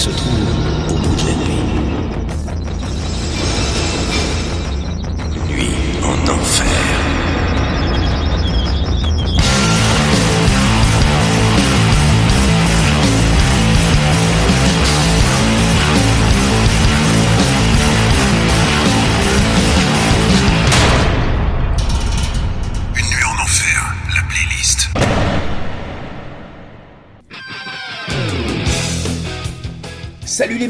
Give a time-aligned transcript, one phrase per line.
[0.00, 0.59] se trouve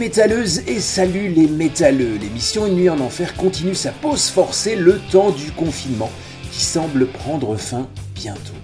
[0.00, 2.16] métalleuses et salut les métalleux.
[2.16, 6.10] L'émission Une nuit en enfer continue sa pause forcée le temps du confinement
[6.50, 8.54] qui semble prendre fin bientôt.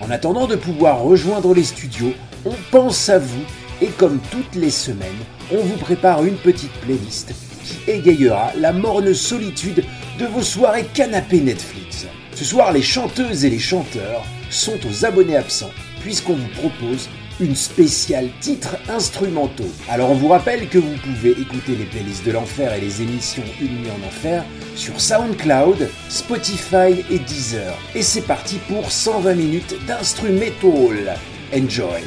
[0.00, 2.12] En attendant de pouvoir rejoindre les studios,
[2.44, 3.44] on pense à vous
[3.80, 5.08] et comme toutes les semaines,
[5.52, 7.34] on vous prépare une petite playlist
[7.64, 9.84] qui égayera la morne solitude
[10.18, 12.06] de vos soirées canapé Netflix.
[12.34, 15.70] Ce soir, les chanteuses et les chanteurs sont aux abonnés absents
[16.00, 17.08] puisqu'on vous propose
[17.40, 19.70] une spéciale titres instrumentaux.
[19.88, 23.42] Alors on vous rappelle que vous pouvez écouter les playlists de l'enfer et les émissions
[23.60, 24.44] Une nuit en enfer
[24.76, 27.76] sur SoundCloud, Spotify et Deezer.
[27.94, 31.18] Et c'est parti pour 120 minutes d'instrumental.
[31.52, 32.02] Enjoy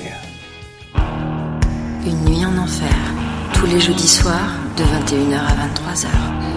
[2.05, 2.95] Une nuit en enfer,
[3.53, 6.52] tous les jeudis soirs de 21h à 23h.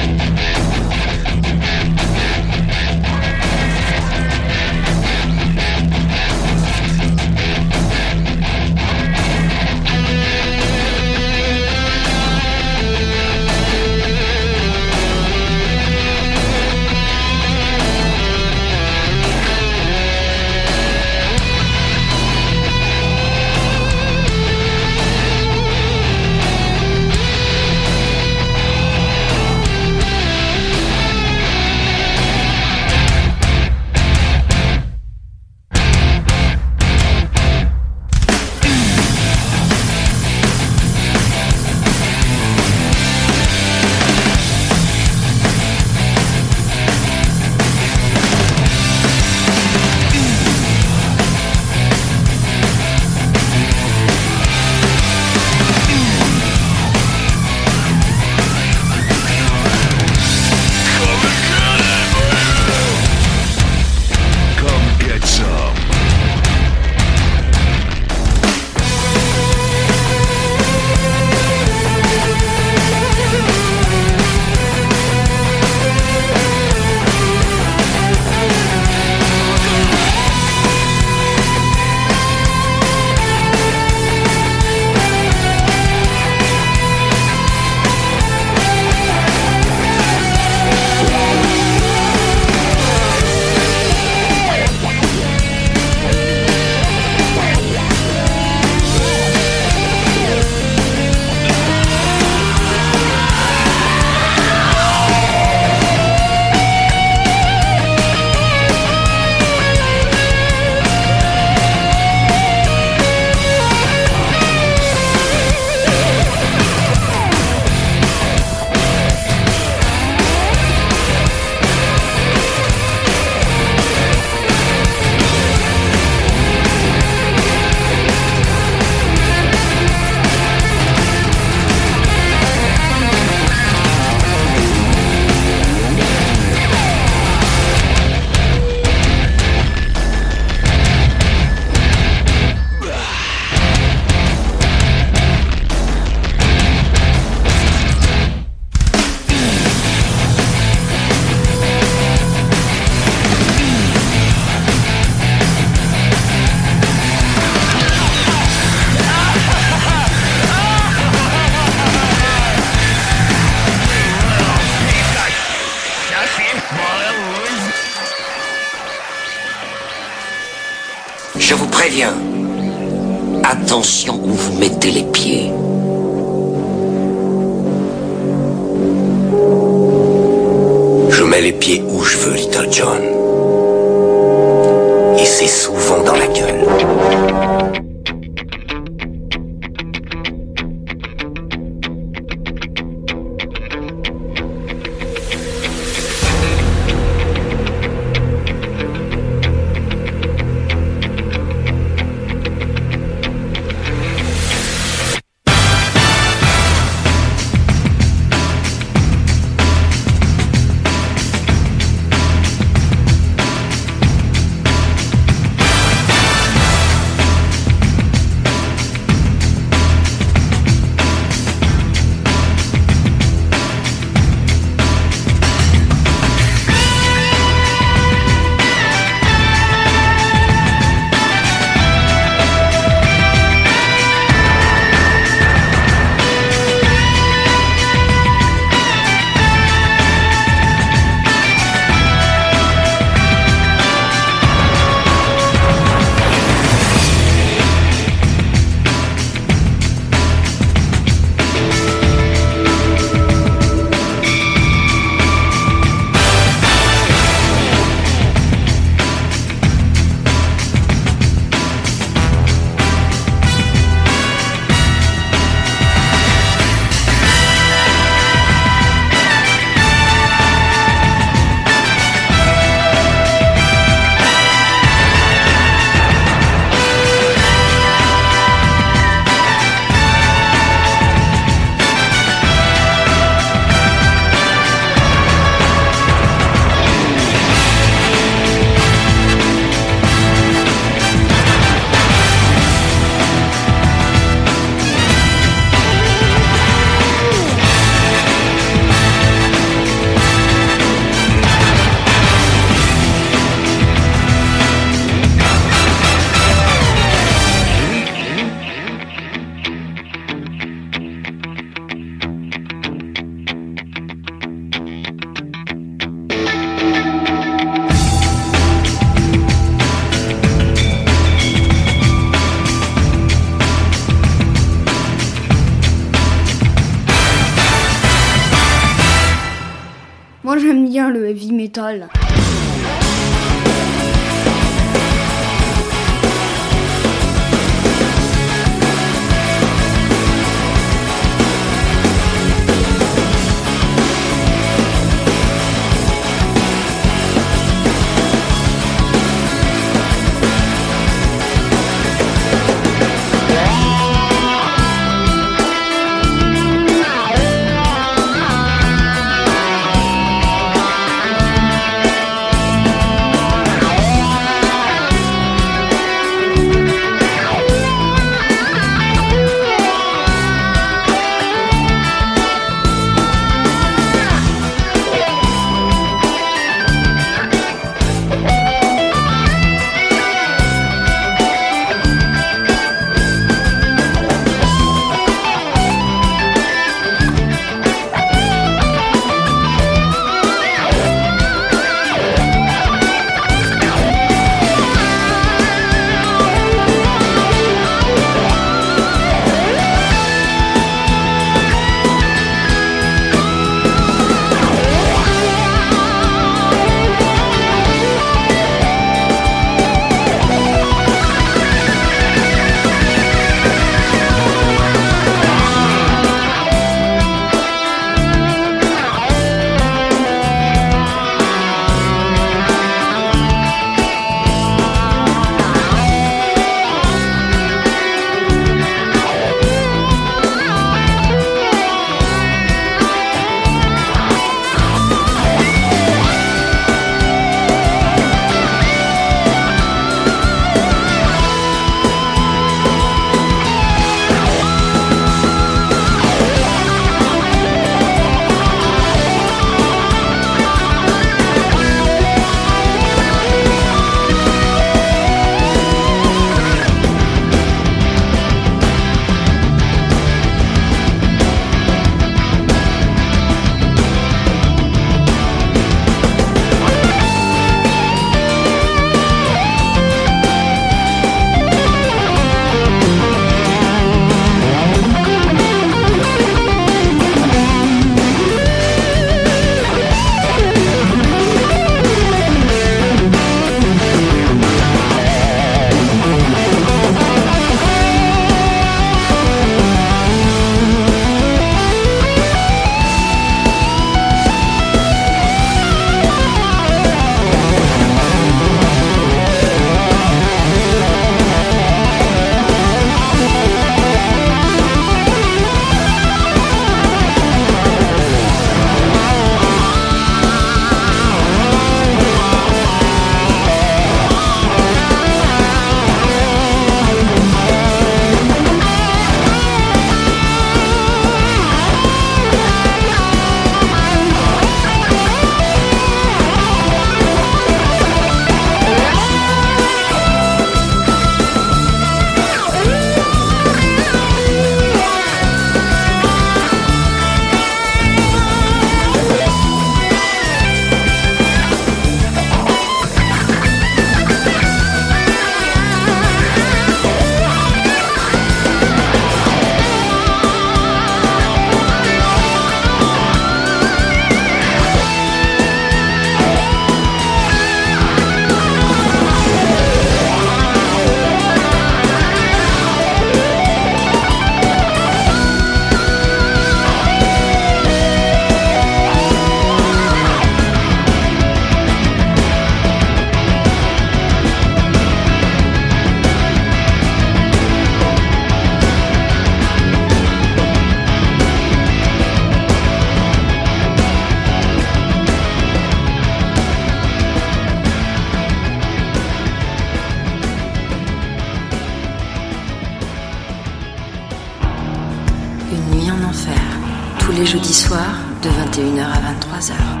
[597.41, 600.00] Les jeudis soirs de 21h à 23h.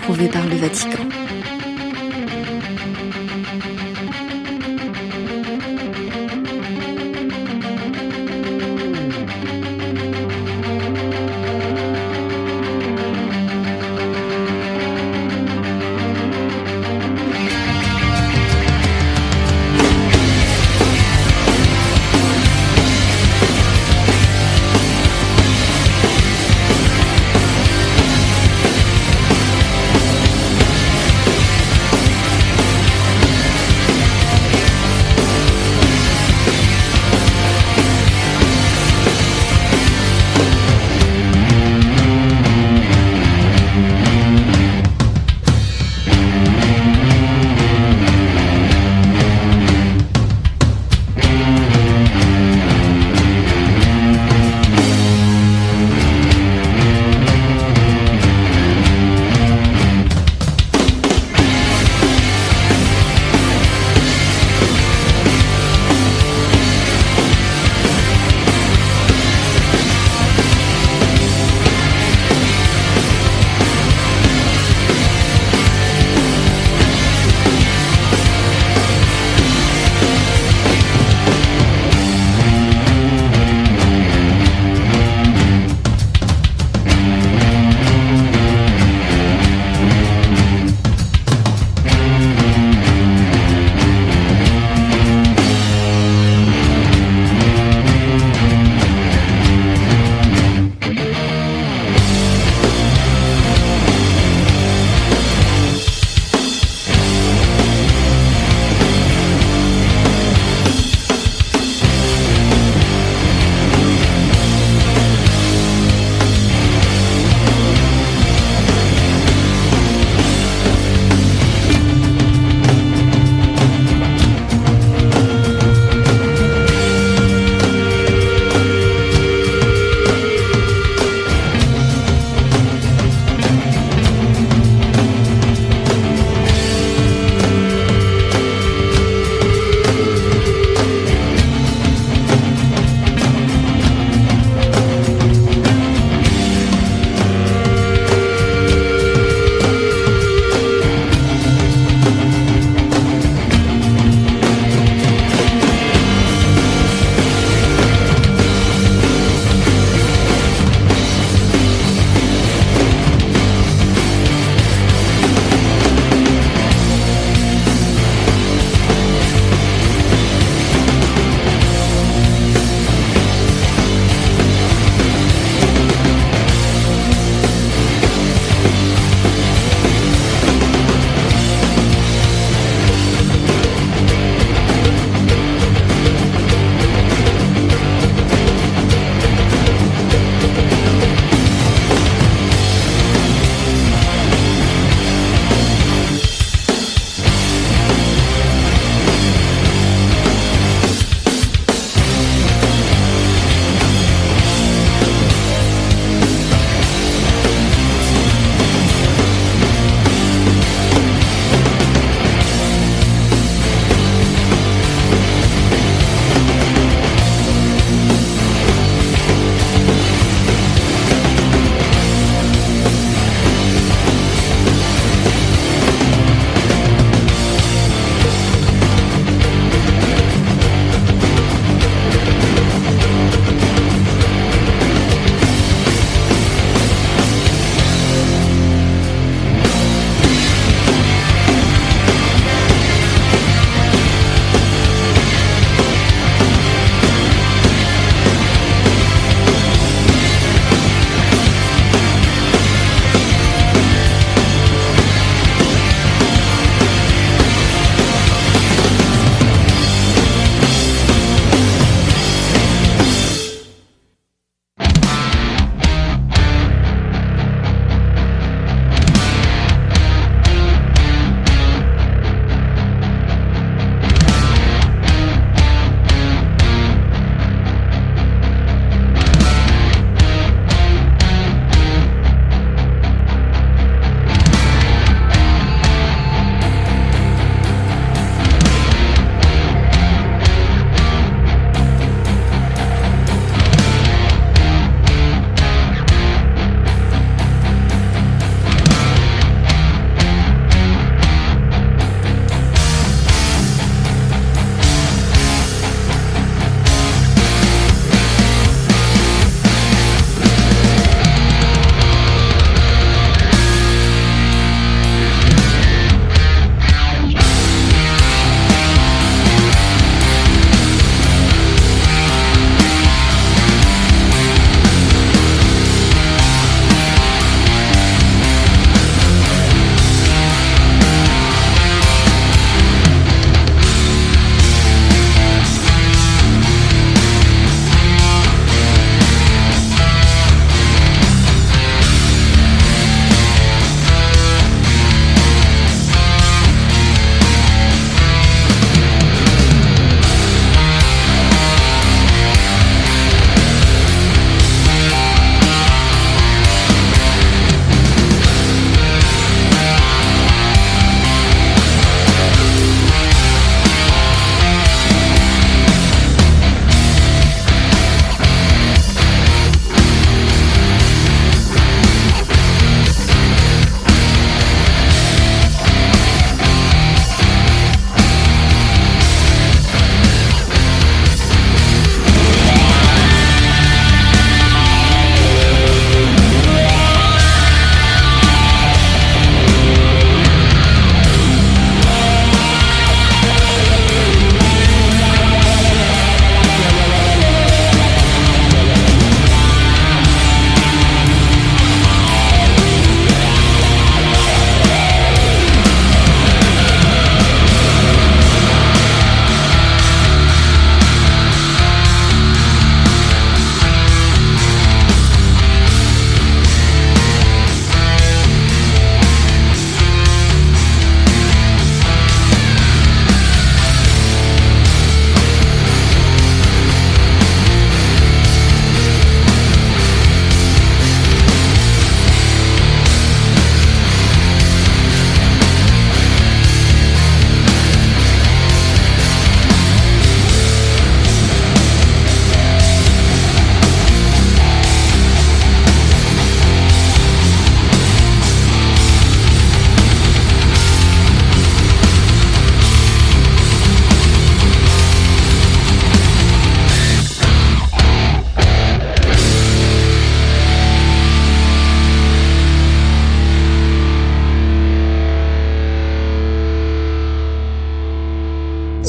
[0.00, 1.04] Approuvée par le Vatican.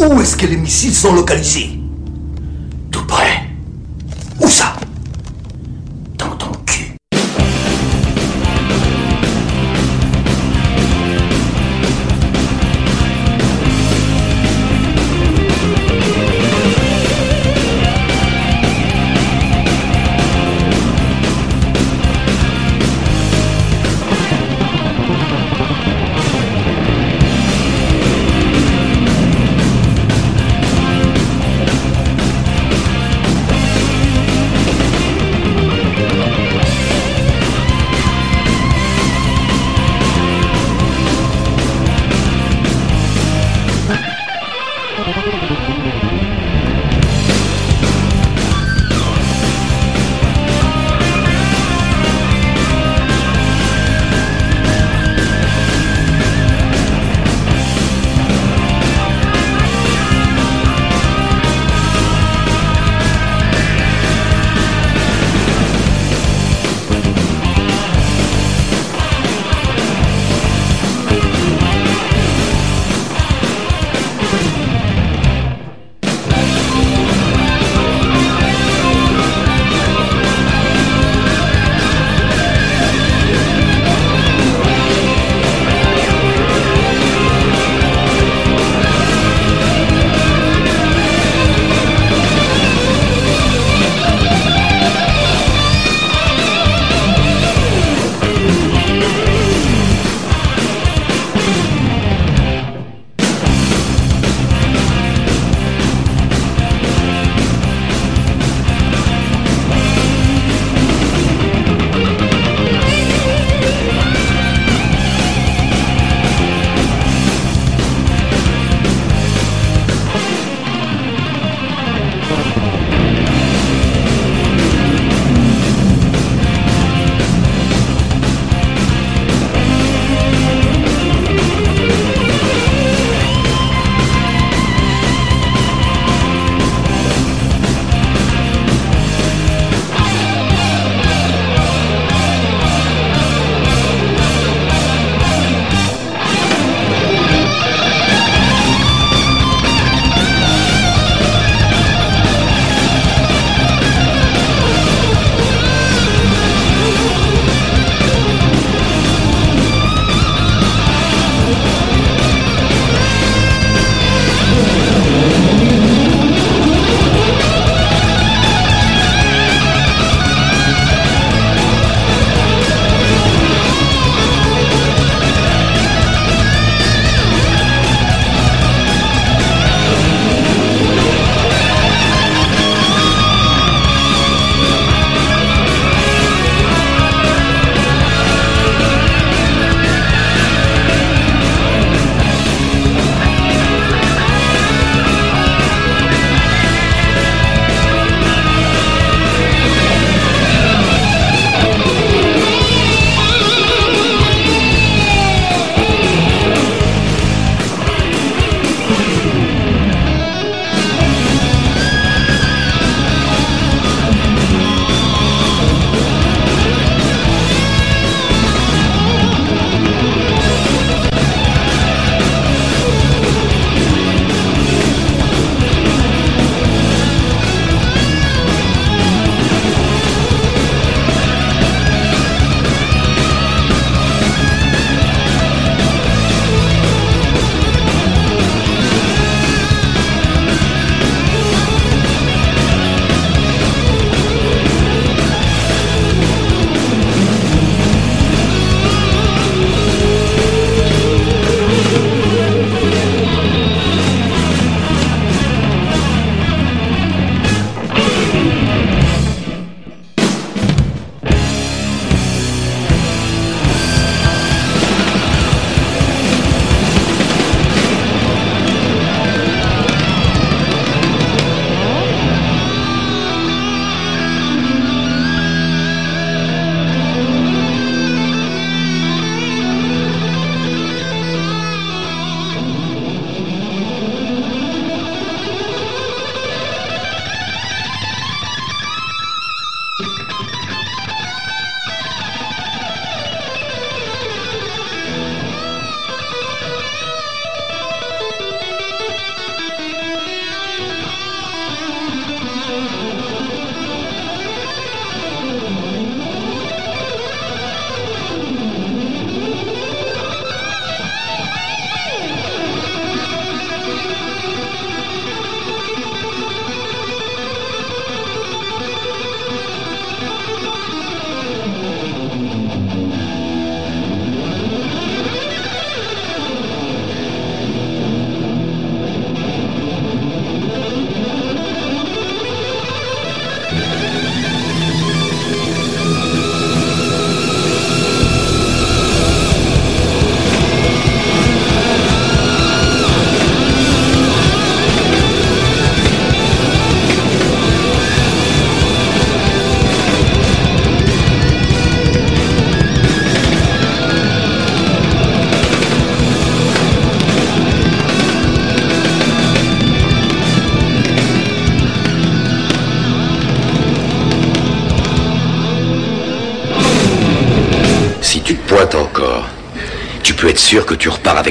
[0.10, 1.81] Où est-ce que les missiles sont localisés?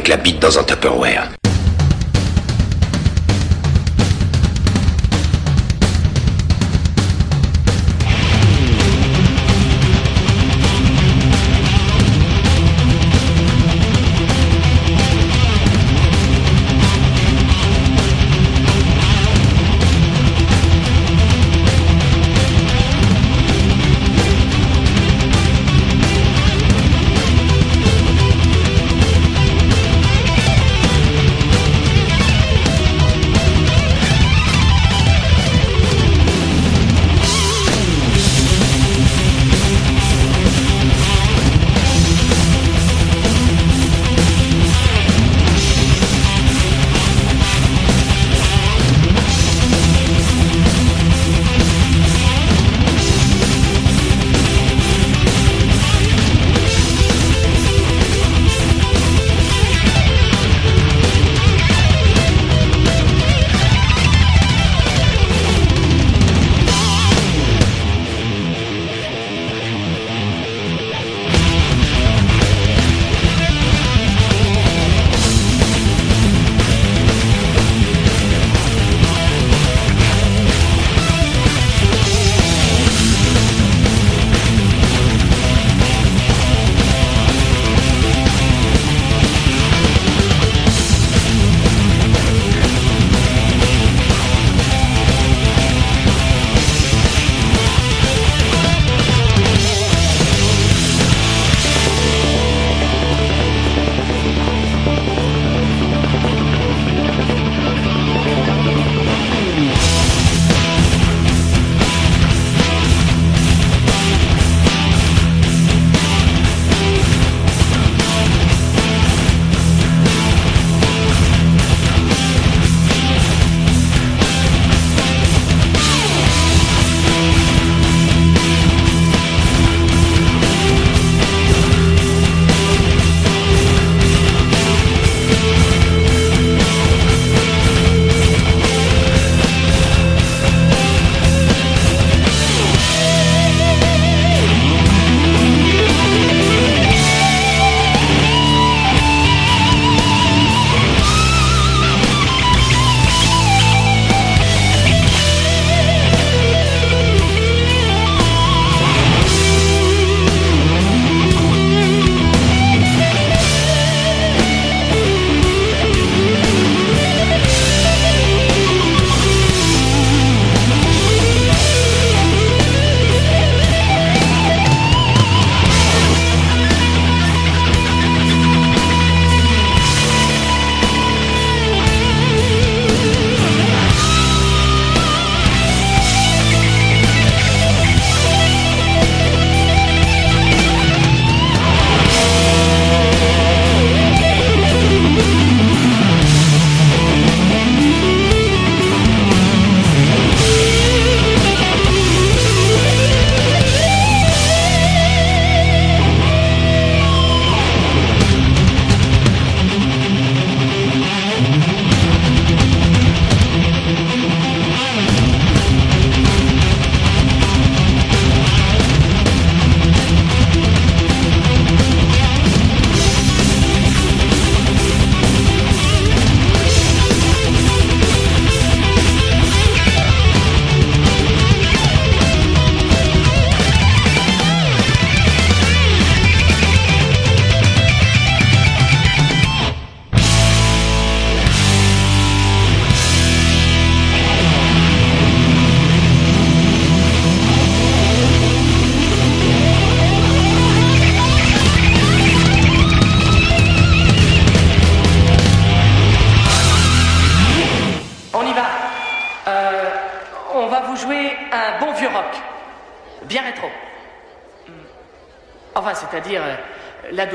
[0.01, 1.39] Avec la bite dans un Tupperware.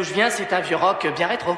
[0.06, 1.58] Je viens, c'est un vieux rock bien rétro.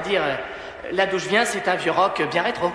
[0.00, 0.36] C'est-à-dire, euh,
[0.92, 2.72] là d'où je viens, c'est un vieux rock bien rétro.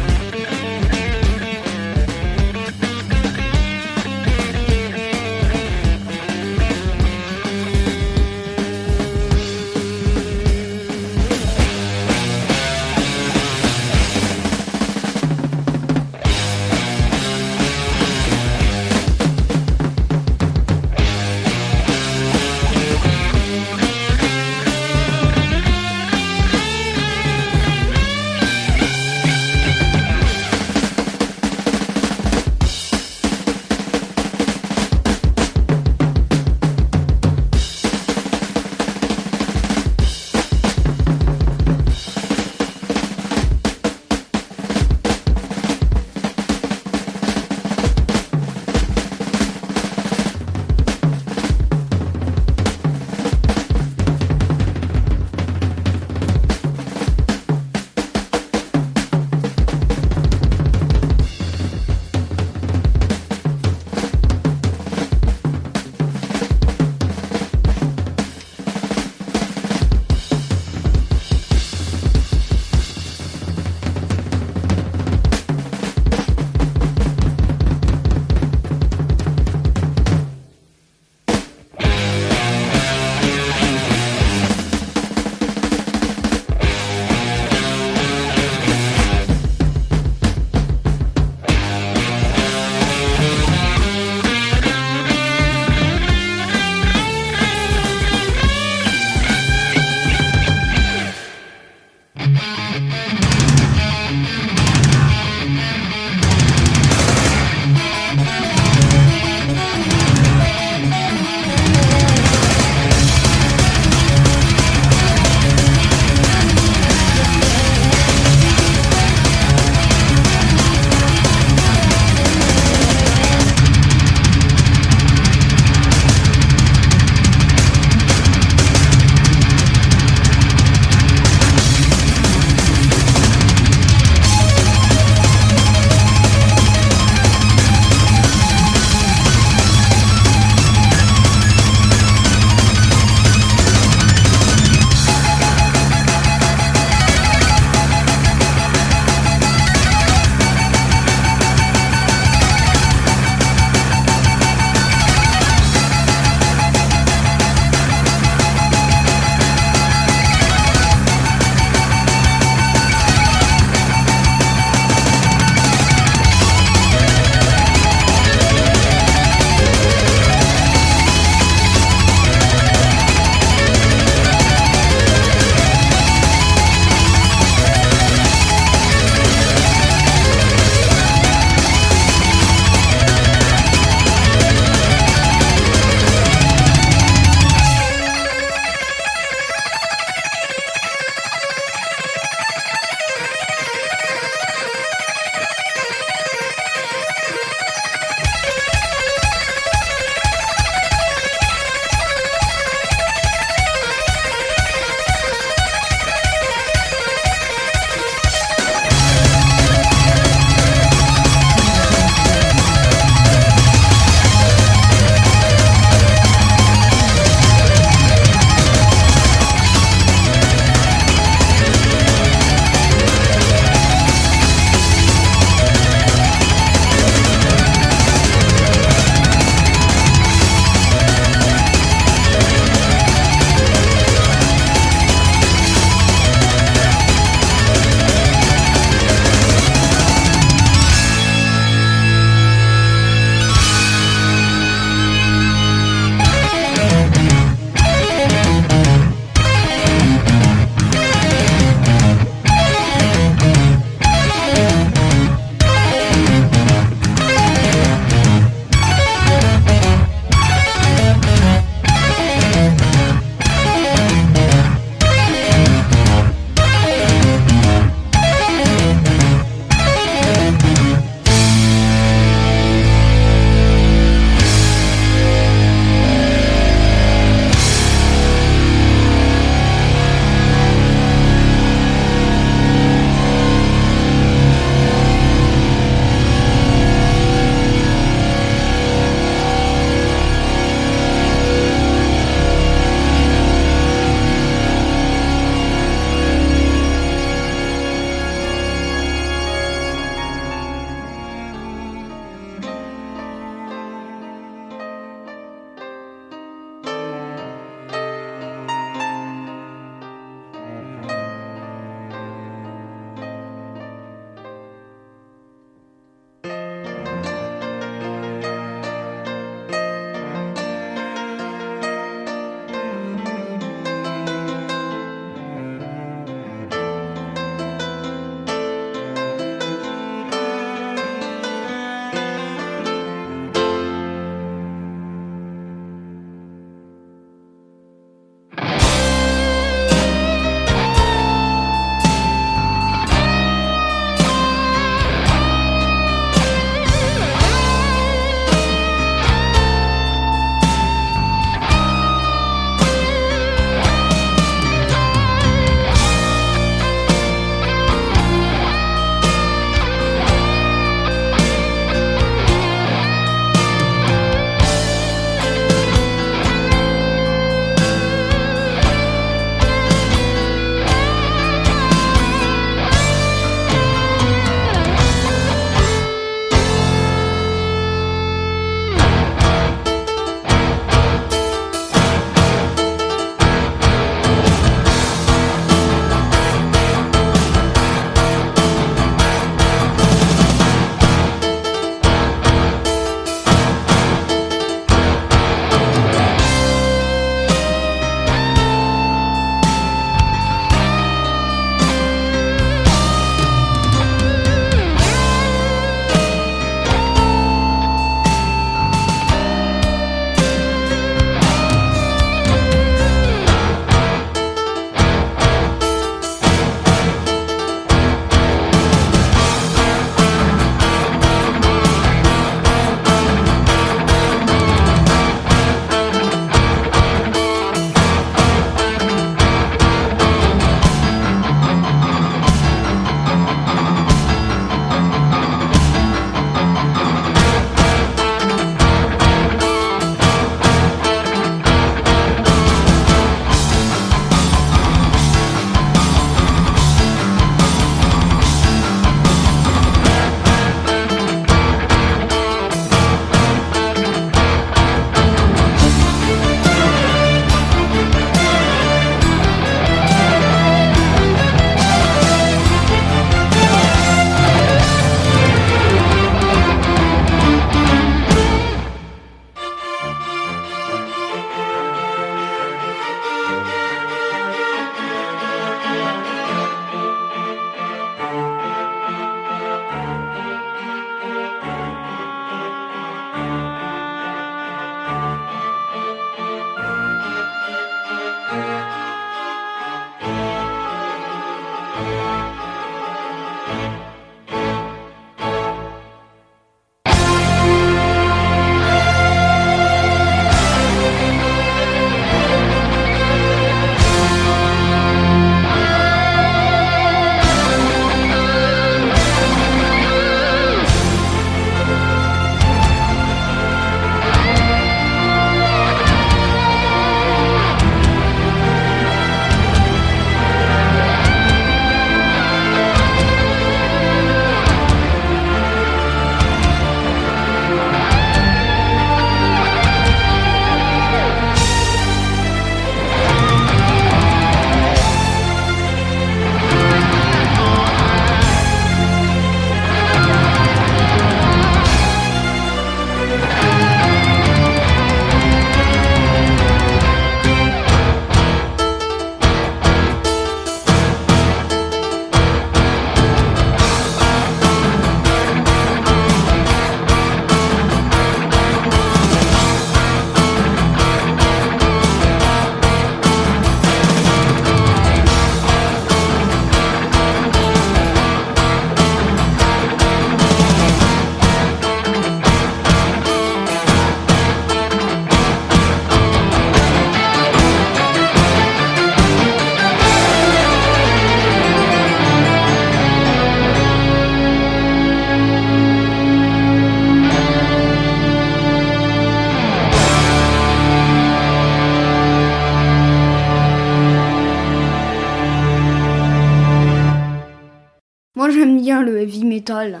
[599.68, 600.00] Le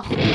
[0.00, 0.29] off.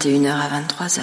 [0.00, 1.02] 21h à 23h.